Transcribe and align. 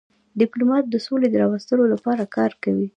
ډيپلومات 0.39 0.83
د 0.89 0.95
سولي 1.05 1.27
د 1.31 1.35
راوستلو 1.43 1.83
لپاره 1.93 2.31
کار 2.35 2.51
کوي. 2.63 2.87